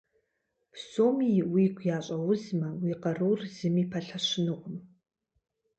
Псоми 0.71 1.29
уигу 1.51 1.83
ящӏэузмэ, 1.97 2.69
уи 2.81 2.93
къарур 3.01 3.39
зыми 3.55 3.83
пэлъэщынукъым. 3.91 4.77